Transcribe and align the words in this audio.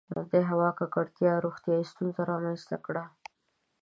•د 0.31 0.33
هوا 0.49 0.69
ککړتیا 0.79 1.31
روغتیایي 1.45 1.85
ستونزې 1.91 2.21
رامنځته 2.31 2.77
کړې. 2.85 3.03